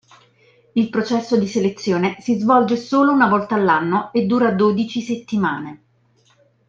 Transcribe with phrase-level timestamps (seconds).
[0.73, 5.83] Il processo di selezione si svolge solo una volta all'anno e dura dodici settimane.